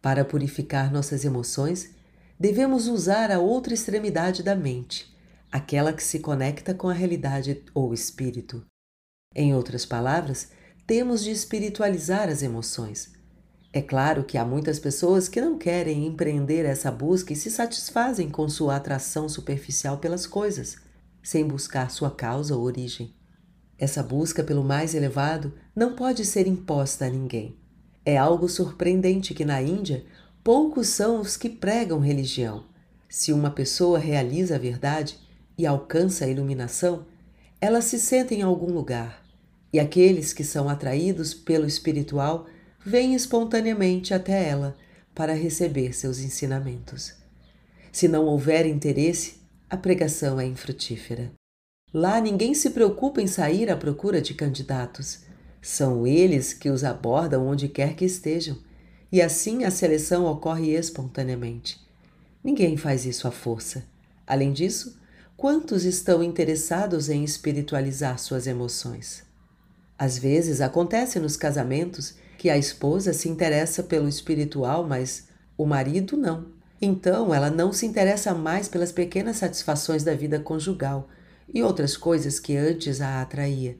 Para 0.00 0.24
purificar 0.24 0.92
nossas 0.92 1.24
emoções, 1.24 1.90
devemos 2.38 2.88
usar 2.88 3.30
a 3.30 3.38
outra 3.38 3.74
extremidade 3.74 4.42
da 4.42 4.56
mente, 4.56 5.14
aquela 5.52 5.92
que 5.92 6.02
se 6.02 6.20
conecta 6.20 6.72
com 6.72 6.88
a 6.88 6.92
realidade 6.92 7.62
ou 7.74 7.92
espírito. 7.92 8.64
Em 9.34 9.54
outras 9.54 9.84
palavras, 9.84 10.50
temos 10.86 11.22
de 11.22 11.30
espiritualizar 11.30 12.28
as 12.28 12.42
emoções. 12.42 13.12
É 13.72 13.82
claro 13.82 14.24
que 14.24 14.38
há 14.38 14.44
muitas 14.44 14.78
pessoas 14.78 15.28
que 15.28 15.40
não 15.40 15.58
querem 15.58 16.06
empreender 16.06 16.64
essa 16.64 16.90
busca 16.90 17.32
e 17.32 17.36
se 17.36 17.50
satisfazem 17.50 18.30
com 18.30 18.48
sua 18.48 18.76
atração 18.76 19.28
superficial 19.28 19.98
pelas 19.98 20.26
coisas 20.26 20.84
sem 21.24 21.48
buscar 21.48 21.90
sua 21.90 22.10
causa 22.10 22.54
ou 22.54 22.62
origem. 22.62 23.14
Essa 23.78 24.02
busca 24.02 24.44
pelo 24.44 24.62
mais 24.62 24.94
elevado 24.94 25.54
não 25.74 25.96
pode 25.96 26.24
ser 26.24 26.46
imposta 26.46 27.06
a 27.06 27.10
ninguém. 27.10 27.58
É 28.04 28.18
algo 28.18 28.46
surpreendente 28.46 29.32
que 29.32 29.44
na 29.44 29.60
Índia 29.62 30.04
poucos 30.44 30.88
são 30.88 31.20
os 31.20 31.36
que 31.36 31.48
pregam 31.48 31.98
religião. 31.98 32.66
Se 33.08 33.32
uma 33.32 33.50
pessoa 33.50 33.98
realiza 33.98 34.56
a 34.56 34.58
verdade 34.58 35.18
e 35.56 35.66
alcança 35.66 36.26
a 36.26 36.28
iluminação, 36.28 37.06
ela 37.58 37.80
se 37.80 37.98
senta 37.98 38.34
em 38.34 38.42
algum 38.42 38.70
lugar, 38.70 39.23
e 39.74 39.80
aqueles 39.80 40.32
que 40.32 40.44
são 40.44 40.68
atraídos 40.68 41.34
pelo 41.34 41.66
espiritual 41.66 42.46
vêm 42.86 43.12
espontaneamente 43.12 44.14
até 44.14 44.48
ela 44.48 44.76
para 45.12 45.34
receber 45.34 45.92
seus 45.92 46.20
ensinamentos. 46.20 47.12
Se 47.90 48.06
não 48.06 48.26
houver 48.26 48.66
interesse, 48.66 49.40
a 49.68 49.76
pregação 49.76 50.38
é 50.38 50.46
infrutífera. 50.46 51.32
Lá 51.92 52.20
ninguém 52.20 52.54
se 52.54 52.70
preocupa 52.70 53.20
em 53.20 53.26
sair 53.26 53.68
à 53.68 53.76
procura 53.76 54.22
de 54.22 54.32
candidatos. 54.32 55.24
São 55.60 56.06
eles 56.06 56.52
que 56.52 56.70
os 56.70 56.84
abordam 56.84 57.44
onde 57.44 57.66
quer 57.66 57.96
que 57.96 58.04
estejam, 58.04 58.56
e 59.10 59.20
assim 59.20 59.64
a 59.64 59.72
seleção 59.72 60.24
ocorre 60.26 60.70
espontaneamente. 60.70 61.84
Ninguém 62.44 62.76
faz 62.76 63.04
isso 63.04 63.26
à 63.26 63.32
força. 63.32 63.84
Além 64.24 64.52
disso, 64.52 64.96
quantos 65.36 65.84
estão 65.84 66.22
interessados 66.22 67.08
em 67.08 67.24
espiritualizar 67.24 68.20
suas 68.20 68.46
emoções? 68.46 69.33
Às 69.98 70.18
vezes 70.18 70.60
acontece 70.60 71.18
nos 71.20 71.36
casamentos 71.36 72.14
que 72.36 72.50
a 72.50 72.58
esposa 72.58 73.12
se 73.12 73.28
interessa 73.28 73.82
pelo 73.82 74.08
espiritual, 74.08 74.86
mas 74.86 75.28
o 75.56 75.64
marido 75.64 76.16
não. 76.16 76.46
Então, 76.82 77.32
ela 77.32 77.50
não 77.50 77.72
se 77.72 77.86
interessa 77.86 78.34
mais 78.34 78.68
pelas 78.68 78.92
pequenas 78.92 79.36
satisfações 79.36 80.02
da 80.02 80.14
vida 80.14 80.40
conjugal 80.40 81.08
e 81.52 81.62
outras 81.62 81.96
coisas 81.96 82.40
que 82.40 82.56
antes 82.56 83.00
a 83.00 83.22
atraía. 83.22 83.78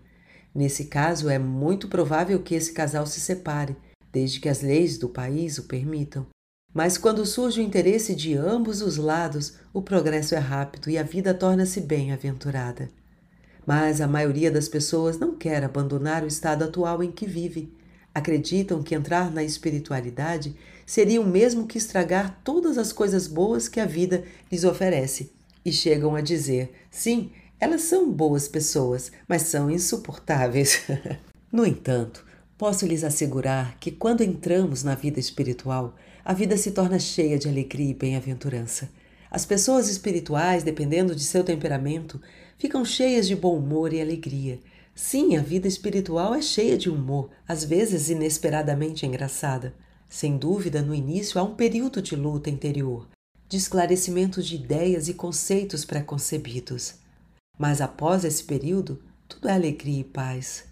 Nesse 0.54 0.85
caso, 0.85 1.28
é 1.28 1.38
muito 1.38 1.88
provável 1.88 2.40
que 2.40 2.54
esse 2.54 2.73
casal 2.73 3.06
se 3.06 3.21
separe, 3.21 3.76
desde 4.12 4.38
que 4.38 4.49
as 4.49 4.62
leis 4.62 4.97
do 4.97 5.09
país 5.09 5.59
o 5.59 5.64
permitam. 5.64 6.26
Mas 6.73 6.97
quando 6.97 7.26
surge 7.26 7.61
o 7.61 7.64
interesse 7.64 8.14
de 8.14 8.35
ambos 8.35 8.80
os 8.80 8.97
lados, 8.97 9.54
o 9.73 9.83
progresso 9.83 10.35
é 10.35 10.38
rápido 10.38 10.88
e 10.88 10.97
a 10.97 11.02
vida 11.02 11.35
torna-se 11.35 11.80
bem-aventurada. 11.80 12.88
Mas 13.66 14.00
a 14.00 14.06
maioria 14.06 14.50
das 14.50 14.68
pessoas 14.68 15.18
não 15.18 15.35
quer 15.35 15.64
abandonar 15.64 16.23
o 16.23 16.26
estado 16.26 16.64
atual 16.64 17.02
em 17.02 17.11
que 17.11 17.26
vive. 17.26 17.73
Acreditam 18.14 18.83
que 18.83 18.94
entrar 18.94 19.33
na 19.33 19.42
espiritualidade 19.42 20.54
seria 20.87 21.21
o 21.21 21.26
mesmo 21.26 21.66
que 21.66 21.78
estragar 21.78 22.40
todas 22.44 22.78
as 22.78 22.92
coisas 22.92 23.26
boas 23.26 23.68
que 23.68 23.80
a 23.80 23.87
vida 23.87 24.25
lhes 24.50 24.64
oferece. 24.64 25.33
E 25.64 25.73
chegam 25.73 26.14
a 26.14 26.21
dizer: 26.21 26.73
sim, 26.90 27.30
elas 27.59 27.83
são 27.83 28.11
boas 28.11 28.47
pessoas, 28.47 29.11
mas 29.26 29.42
são 29.42 29.71
insuportáveis. 29.71 30.83
no 31.50 31.66
entanto, 31.66 32.25
posso 32.59 32.87
lhes 32.87 33.02
assegurar 33.02 33.76
que 33.80 33.90
quando 33.90 34.23
entramos 34.23 34.85
na 34.85 34.94
vida 34.94 35.18
espiritual, 35.18 35.97
a 36.25 36.33
vida 36.33 36.56
se 36.56 36.71
torna 36.71 36.99
cheia 36.99 37.38
de 37.38 37.49
alegria 37.49 37.90
e 37.90 37.94
bem-aventurança. 37.94 38.90
As 39.30 39.44
pessoas 39.44 39.88
espirituais, 39.88 40.62
dependendo 40.62 41.14
de 41.14 41.25
seu 41.25 41.42
temperamento, 41.42 42.21
ficam 42.58 42.84
cheias 42.84 43.26
de 43.26 43.37
bom 43.37 43.56
humor 43.56 43.92
e 43.92 44.00
alegria. 44.00 44.61
Sim, 44.94 45.37
a 45.37 45.42
vida 45.42 45.66
espiritual 45.66 46.34
é 46.34 46.40
cheia 46.40 46.78
de 46.78 46.88
humor, 46.88 47.30
às 47.49 47.64
vezes 47.64 48.08
inesperadamente 48.08 49.04
engraçada. 49.04 49.75
Sem 50.08 50.37
dúvida, 50.37 50.80
no 50.80 50.94
início 50.94 51.40
há 51.40 51.42
um 51.42 51.54
período 51.54 52.00
de 52.00 52.14
luta 52.14 52.49
interior, 52.49 53.08
de 53.49 53.56
esclarecimento 53.56 54.42
de 54.42 54.54
ideias 54.54 55.08
e 55.08 55.14
conceitos 55.14 55.84
preconcebidos. 55.84 56.94
Mas 57.58 57.80
após 57.80 58.25
esse 58.25 58.44
período, 58.44 59.02
tudo 59.28 59.49
é 59.49 59.52
alegria 59.52 60.00
e 60.00 60.04
paz. 60.04 60.64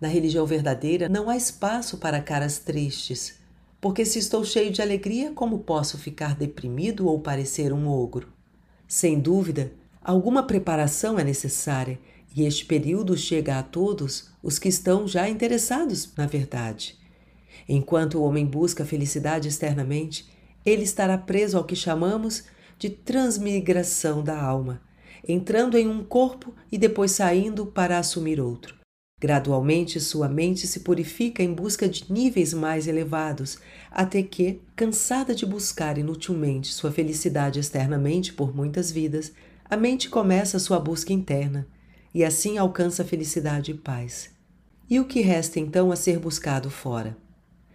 Na 0.00 0.08
religião 0.08 0.44
verdadeira 0.44 1.08
não 1.08 1.30
há 1.30 1.36
espaço 1.36 1.96
para 1.96 2.20
caras 2.20 2.58
tristes, 2.58 3.38
porque 3.80 4.04
se 4.04 4.18
estou 4.18 4.44
cheio 4.44 4.70
de 4.70 4.82
alegria, 4.82 5.32
como 5.32 5.60
posso 5.60 5.96
ficar 5.96 6.34
deprimido 6.34 7.06
ou 7.06 7.20
parecer 7.20 7.72
um 7.72 7.88
ogro? 7.88 8.32
Sem 8.86 9.18
dúvida, 9.18 9.72
alguma 10.04 10.42
preparação 10.42 11.18
é 11.18 11.24
necessária 11.24 11.98
e 12.36 12.44
este 12.44 12.66
período 12.66 13.16
chega 13.16 13.58
a 13.58 13.62
todos 13.62 14.30
os 14.42 14.58
que 14.58 14.68
estão 14.68 15.08
já 15.08 15.28
interessados 15.28 16.12
na 16.16 16.26
verdade. 16.26 16.96
Enquanto 17.68 18.18
o 18.18 18.22
homem 18.22 18.44
busca 18.44 18.82
a 18.82 18.86
felicidade 18.86 19.48
externamente, 19.48 20.28
ele 20.64 20.82
estará 20.82 21.16
preso 21.16 21.56
ao 21.56 21.64
que 21.64 21.74
chamamos 21.74 22.44
de 22.78 22.90
transmigração 22.90 24.22
da 24.22 24.40
alma, 24.40 24.82
entrando 25.26 25.78
em 25.78 25.88
um 25.88 26.04
corpo 26.04 26.54
e 26.70 26.76
depois 26.76 27.12
saindo 27.12 27.66
para 27.66 27.98
assumir 27.98 28.40
outro. 28.40 28.74
Gradualmente, 29.20 30.00
sua 30.00 30.28
mente 30.28 30.66
se 30.66 30.80
purifica 30.80 31.42
em 31.42 31.52
busca 31.52 31.88
de 31.88 32.12
níveis 32.12 32.52
mais 32.52 32.86
elevados, 32.86 33.58
até 33.90 34.22
que, 34.22 34.60
cansada 34.76 35.34
de 35.34 35.46
buscar 35.46 35.96
inutilmente 35.96 36.74
sua 36.74 36.92
felicidade 36.92 37.58
externamente 37.58 38.34
por 38.34 38.54
muitas 38.54 38.90
vidas, 38.90 39.32
a 39.68 39.76
mente 39.76 40.08
começa 40.10 40.58
sua 40.58 40.78
busca 40.78 41.12
interna 41.12 41.66
e 42.14 42.22
assim 42.22 42.58
alcança 42.58 43.04
felicidade 43.04 43.70
e 43.70 43.74
paz. 43.74 44.30
E 44.88 45.00
o 45.00 45.06
que 45.06 45.20
resta 45.20 45.58
então 45.58 45.90
a 45.90 45.96
ser 45.96 46.18
buscado 46.18 46.70
fora? 46.70 47.16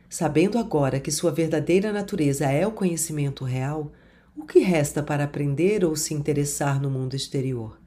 Sabendo 0.08 0.58
agora 0.58 1.00
que 1.00 1.12
sua 1.12 1.32
verdadeira 1.32 1.92
natureza 1.92 2.46
é 2.46 2.66
o 2.66 2.72
conhecimento 2.72 3.44
real, 3.44 3.92
o 4.36 4.46
que 4.46 4.60
resta 4.60 5.04
para 5.04 5.24
aprender 5.24 5.84
ou 5.84 5.96
se 5.96 6.14
interessar 6.14 6.80
no 6.80 6.90
mundo 6.90 7.16
exterior? 7.16 7.80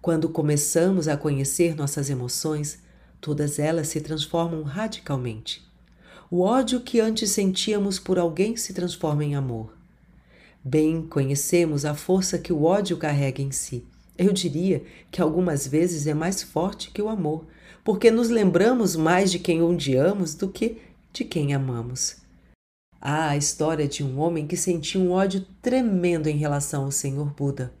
Quando 0.00 0.28
começamos 0.28 1.08
a 1.08 1.16
conhecer 1.16 1.74
nossas 1.74 2.10
emoções, 2.10 2.80
todas 3.20 3.58
elas 3.58 3.88
se 3.88 4.00
transformam 4.00 4.62
radicalmente. 4.62 5.66
O 6.30 6.40
ódio 6.40 6.80
que 6.80 7.00
antes 7.00 7.30
sentíamos 7.30 7.98
por 7.98 8.18
alguém 8.18 8.56
se 8.56 8.72
transforma 8.72 9.24
em 9.24 9.34
amor. 9.34 9.81
Bem 10.64 11.02
conhecemos 11.02 11.84
a 11.84 11.92
força 11.92 12.38
que 12.38 12.52
o 12.52 12.62
ódio 12.62 12.96
carrega 12.96 13.42
em 13.42 13.50
si. 13.50 13.84
Eu 14.16 14.32
diria 14.32 14.84
que 15.10 15.20
algumas 15.20 15.66
vezes 15.66 16.06
é 16.06 16.14
mais 16.14 16.40
forte 16.40 16.92
que 16.92 17.02
o 17.02 17.08
amor, 17.08 17.46
porque 17.82 18.12
nos 18.12 18.28
lembramos 18.28 18.94
mais 18.94 19.32
de 19.32 19.40
quem 19.40 19.60
odiamos 19.60 20.34
do 20.34 20.48
que 20.48 20.80
de 21.12 21.24
quem 21.24 21.52
amamos. 21.52 22.16
Há 23.00 23.30
a 23.30 23.36
história 23.36 23.88
de 23.88 24.04
um 24.04 24.20
homem 24.20 24.46
que 24.46 24.56
sentia 24.56 25.00
um 25.00 25.10
ódio 25.10 25.44
tremendo 25.60 26.28
em 26.28 26.36
relação 26.36 26.84
ao 26.84 26.92
Senhor 26.92 27.34
Buda, 27.34 27.72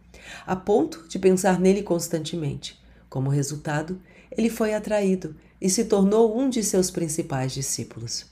a 0.44 0.56
ponto 0.56 1.06
de 1.08 1.20
pensar 1.20 1.60
nele 1.60 1.84
constantemente. 1.84 2.82
Como 3.08 3.30
resultado, 3.30 4.00
ele 4.36 4.50
foi 4.50 4.74
atraído 4.74 5.36
e 5.60 5.70
se 5.70 5.84
tornou 5.84 6.36
um 6.36 6.50
de 6.50 6.64
seus 6.64 6.90
principais 6.90 7.52
discípulos. 7.52 8.26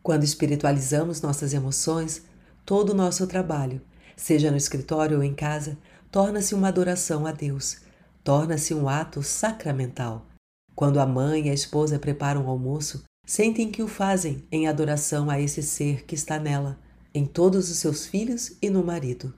Quando 0.00 0.22
espiritualizamos 0.22 1.20
nossas 1.20 1.52
emoções, 1.52 2.22
todo 2.70 2.90
o 2.90 2.94
nosso 2.94 3.26
trabalho, 3.26 3.80
seja 4.14 4.48
no 4.48 4.56
escritório 4.56 5.16
ou 5.16 5.24
em 5.24 5.34
casa, 5.34 5.76
torna-se 6.08 6.54
uma 6.54 6.68
adoração 6.68 7.26
a 7.26 7.32
Deus, 7.32 7.78
torna-se 8.22 8.72
um 8.72 8.88
ato 8.88 9.24
sacramental. 9.24 10.24
Quando 10.72 11.00
a 11.00 11.04
mãe 11.04 11.48
e 11.48 11.50
a 11.50 11.52
esposa 11.52 11.98
preparam 11.98 12.46
o 12.46 12.48
almoço, 12.48 13.02
sentem 13.26 13.72
que 13.72 13.82
o 13.82 13.88
fazem 13.88 14.44
em 14.52 14.68
adoração 14.68 15.28
a 15.28 15.40
esse 15.40 15.64
ser 15.64 16.04
que 16.04 16.14
está 16.14 16.38
nela, 16.38 16.78
em 17.12 17.26
todos 17.26 17.68
os 17.72 17.78
seus 17.78 18.06
filhos 18.06 18.52
e 18.62 18.70
no 18.70 18.84
marido. 18.84 19.34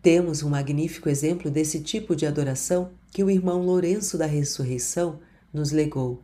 Temos 0.00 0.44
um 0.44 0.50
magnífico 0.50 1.08
exemplo 1.08 1.50
desse 1.50 1.80
tipo 1.80 2.14
de 2.14 2.26
adoração 2.26 2.92
que 3.10 3.24
o 3.24 3.30
irmão 3.30 3.60
Lourenço 3.60 4.16
da 4.16 4.26
Ressurreição 4.26 5.18
nos 5.52 5.72
legou. 5.72 6.22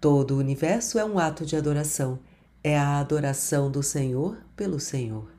Todo 0.00 0.36
o 0.36 0.38
universo 0.38 1.00
é 1.00 1.04
um 1.04 1.18
ato 1.18 1.44
de 1.44 1.56
adoração, 1.56 2.20
é 2.62 2.78
a 2.78 3.00
adoração 3.00 3.68
do 3.68 3.82
Senhor 3.82 4.38
pelo 4.54 4.78
Senhor. 4.78 5.33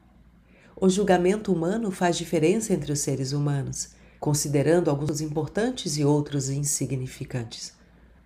O 0.77 0.89
julgamento 0.89 1.53
humano 1.53 1.89
faz 1.89 2.17
diferença 2.17 2.73
entre 2.73 2.91
os 2.91 2.99
seres 2.99 3.31
humanos, 3.31 3.91
considerando 4.19 4.89
alguns 4.89 5.21
importantes 5.21 5.97
e 5.97 6.03
outros 6.03 6.49
insignificantes. 6.49 7.73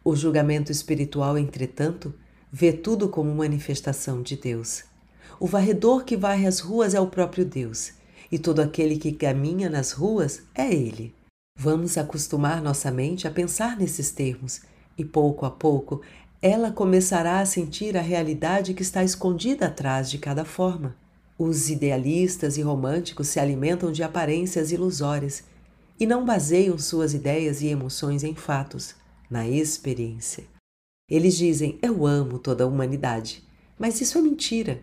O 0.04 0.16
julgamento 0.16 0.72
espiritual, 0.72 1.38
entretanto, 1.38 2.12
vê 2.52 2.74
tudo 2.74 3.08
como 3.08 3.36
manifestação 3.36 4.24
de 4.24 4.36
Deus. 4.36 4.84
O 5.40 5.46
varredor 5.46 6.04
que 6.04 6.18
varre 6.18 6.48
as 6.48 6.60
ruas 6.60 6.96
é 6.96 7.00
o 7.00 7.06
próprio 7.06 7.46
Deus, 7.46 7.92
e 8.32 8.40
todo 8.40 8.62
aquele 8.62 8.98
que 8.98 9.12
caminha 9.12 9.70
nas 9.70 9.92
ruas 9.92 10.42
é 10.56 10.74
Ele. 10.74 11.14
Vamos 11.56 12.00
acostumar 12.00 12.64
nossa 12.64 12.90
mente 12.90 13.28
a 13.28 13.32
pensar 13.32 13.78
nesses 13.78 14.10
termos, 14.10 14.62
e 14.98 15.06
pouco 15.06 15.46
a 15.46 15.52
pouco 15.52 16.02
ela 16.42 16.72
começará 16.72 17.42
a 17.42 17.46
sentir 17.46 17.96
a 17.96 18.02
realidade 18.02 18.74
que 18.74 18.82
está 18.82 19.04
escondida 19.04 19.68
atrás 19.68 20.10
de 20.10 20.18
cada 20.18 20.44
forma. 20.44 20.96
Os 21.42 21.70
idealistas 21.70 22.58
e 22.58 22.62
românticos 22.62 23.30
se 23.30 23.40
alimentam 23.40 23.94
de 23.94 24.04
aparências 24.04 24.74
ilusórias 24.74 25.42
e 25.98 26.06
não 26.06 26.26
baseiam 26.26 26.78
suas 26.78 27.14
ideias 27.14 27.62
e 27.62 27.68
emoções 27.68 28.26
em 28.26 28.36
fatos, 28.36 28.94
na 29.32 29.48
experiência. 29.48 30.44
Eles 31.10 31.38
dizem: 31.38 31.80
Eu 31.82 32.06
amo 32.06 32.40
toda 32.40 32.66
a 32.66 32.68
humanidade, 32.68 33.42
mas 33.78 34.02
isso 34.02 34.18
é 34.18 34.22
mentira. 34.22 34.82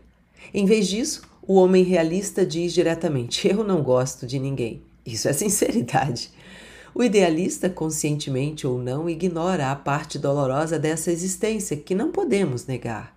Em 0.54 0.64
vez 0.64 0.88
disso, 0.88 1.20
o 1.46 1.56
homem 1.56 1.84
realista 1.84 2.46
diz 2.46 2.72
diretamente: 2.72 3.46
Eu 3.46 3.62
não 3.62 3.82
gosto 3.82 4.26
de 4.26 4.38
ninguém. 4.38 4.82
Isso 5.04 5.28
é 5.28 5.34
sinceridade. 5.34 6.30
O 6.94 7.04
idealista, 7.04 7.68
conscientemente 7.68 8.66
ou 8.66 8.78
não, 8.78 9.10
ignora 9.10 9.70
a 9.70 9.76
parte 9.76 10.18
dolorosa 10.18 10.78
dessa 10.78 11.12
existência 11.12 11.76
que 11.76 11.94
não 11.94 12.10
podemos 12.10 12.64
negar. 12.64 13.15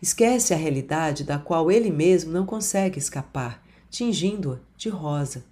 Esquece 0.00 0.54
a 0.54 0.56
realidade 0.56 1.24
da 1.24 1.38
qual 1.38 1.72
ele 1.72 1.90
mesmo 1.90 2.30
não 2.30 2.46
consegue 2.46 2.98
escapar, 2.98 3.62
tingindo-a 3.90 4.58
de 4.76 4.88
rosa. 4.88 5.44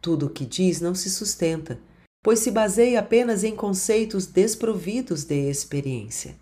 Tudo 0.00 0.26
o 0.26 0.30
que 0.30 0.46
diz 0.46 0.80
não 0.80 0.94
se 0.94 1.10
sustenta, 1.10 1.78
pois 2.22 2.38
se 2.38 2.50
baseia 2.50 3.00
apenas 3.00 3.44
em 3.44 3.54
conceitos 3.54 4.24
desprovidos 4.24 5.24
de 5.24 5.50
experiência. 5.50 6.34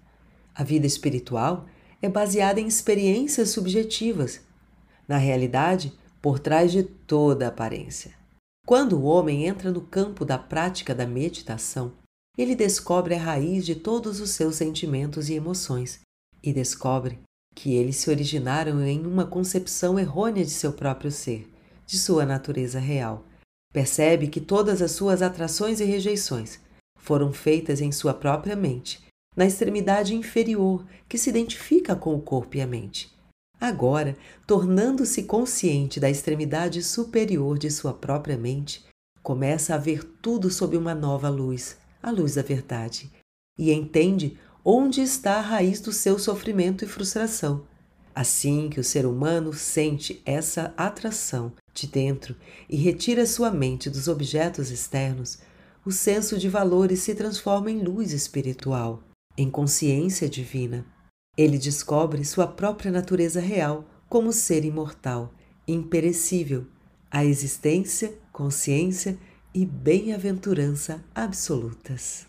A 0.54 0.62
vida 0.62 0.86
espiritual 0.86 1.66
é 2.00 2.08
baseada 2.08 2.60
em 2.60 2.66
experiências 2.68 3.50
subjetivas, 3.50 4.40
na 5.08 5.16
realidade, 5.16 5.92
por 6.22 6.38
trás 6.38 6.70
de 6.70 6.84
toda 6.84 7.46
a 7.46 7.48
aparência. 7.48 8.12
Quando 8.64 8.98
o 8.98 9.04
homem 9.04 9.46
entra 9.46 9.72
no 9.72 9.80
campo 9.80 10.24
da 10.24 10.38
prática 10.38 10.94
da 10.94 11.06
meditação, 11.06 11.92
ele 12.36 12.54
descobre 12.54 13.14
a 13.14 13.18
raiz 13.18 13.66
de 13.66 13.74
todos 13.74 14.20
os 14.20 14.30
seus 14.30 14.56
sentimentos 14.56 15.28
e 15.28 15.34
emoções 15.34 16.00
e 16.42 16.52
descobre 16.52 17.18
que 17.54 17.74
eles 17.74 17.96
se 17.96 18.10
originaram 18.10 18.80
em 18.86 19.04
uma 19.06 19.26
concepção 19.26 19.98
errônea 19.98 20.44
de 20.44 20.50
seu 20.50 20.72
próprio 20.72 21.10
ser, 21.10 21.50
de 21.86 21.98
sua 21.98 22.24
natureza 22.24 22.78
real. 22.78 23.24
Percebe 23.72 24.28
que 24.28 24.40
todas 24.40 24.80
as 24.80 24.92
suas 24.92 25.22
atrações 25.22 25.80
e 25.80 25.84
rejeições 25.84 26.60
foram 26.98 27.32
feitas 27.32 27.80
em 27.80 27.92
sua 27.92 28.14
própria 28.14 28.56
mente, 28.56 29.06
na 29.36 29.46
extremidade 29.46 30.14
inferior 30.14 30.84
que 31.08 31.16
se 31.16 31.30
identifica 31.30 31.94
com 31.94 32.14
o 32.14 32.20
corpo 32.20 32.56
e 32.56 32.60
a 32.60 32.66
mente. 32.66 33.10
Agora, 33.60 34.16
tornando-se 34.46 35.24
consciente 35.24 35.98
da 35.98 36.08
extremidade 36.08 36.82
superior 36.82 37.58
de 37.58 37.70
sua 37.70 37.92
própria 37.92 38.36
mente, 38.36 38.84
começa 39.22 39.74
a 39.74 39.78
ver 39.78 40.04
tudo 40.22 40.50
sob 40.50 40.76
uma 40.76 40.94
nova 40.94 41.28
luz, 41.28 41.76
a 42.02 42.10
luz 42.10 42.36
da 42.36 42.42
verdade, 42.42 43.10
e 43.58 43.72
entende 43.72 44.38
onde 44.64 45.00
está 45.00 45.36
a 45.36 45.40
raiz 45.40 45.80
do 45.80 45.92
seu 45.92 46.18
sofrimento 46.18 46.84
e 46.84 46.88
frustração. 46.88 47.64
Assim 48.14 48.68
que 48.68 48.80
o 48.80 48.84
ser 48.84 49.06
humano 49.06 49.52
sente 49.52 50.20
essa 50.26 50.74
atração 50.76 51.52
de 51.72 51.86
dentro 51.86 52.34
e 52.68 52.76
retira 52.76 53.24
sua 53.26 53.50
mente 53.50 53.88
dos 53.88 54.08
objetos 54.08 54.70
externos, 54.70 55.38
o 55.84 55.92
senso 55.92 56.36
de 56.36 56.48
valores 56.48 57.00
se 57.00 57.14
transforma 57.14 57.70
em 57.70 57.80
luz 57.80 58.12
espiritual, 58.12 59.02
em 59.36 59.48
consciência 59.48 60.28
divina. 60.28 60.84
Ele 61.36 61.56
descobre 61.56 62.24
sua 62.24 62.46
própria 62.46 62.90
natureza 62.90 63.40
real 63.40 63.84
como 64.08 64.32
ser 64.32 64.64
imortal, 64.64 65.32
imperecível, 65.66 66.66
a 67.10 67.24
existência, 67.24 68.12
consciência 68.32 69.16
e 69.54 69.64
bem-aventurança 69.64 71.04
absolutas. 71.14 72.26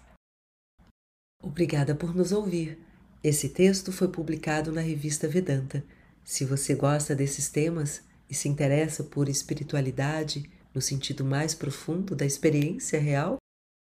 Obrigada 1.41 1.95
por 1.95 2.15
nos 2.15 2.32
ouvir. 2.32 2.78
Esse 3.23 3.49
texto 3.49 3.91
foi 3.91 4.08
publicado 4.08 4.71
na 4.71 4.82
revista 4.82 5.28
Vedanta. 5.28 5.84
Se 6.23 6.45
você 6.45 6.75
gosta 6.75 7.15
desses 7.15 7.49
temas 7.49 8.02
e 8.30 8.34
se 8.34 8.47
interessa 8.47 9.04
por 9.04 9.28
espiritualidade 9.28 10.49
no 10.73 10.82
sentido 10.82 11.25
mais 11.25 11.54
profundo 11.56 12.15
da 12.15 12.25
experiência 12.25 12.99
real, 12.99 13.38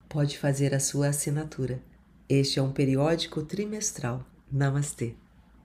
pode 0.08 0.38
fazer 0.38 0.74
a 0.74 0.80
sua 0.80 1.08
assinatura. 1.08 1.82
Este 2.28 2.58
é 2.58 2.62
um 2.62 2.72
periódico 2.72 3.42
trimestral. 3.42 4.24
Namastê. 4.50 5.14